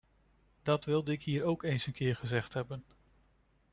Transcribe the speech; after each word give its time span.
Dat 0.61 0.85
wilde 0.85 1.11
ik 1.11 1.23
hier 1.23 1.43
ook 1.43 1.63
eens 1.63 1.87
een 1.87 1.93
keer 1.93 2.15
gezegd 2.15 2.53
hebben. 2.53 2.83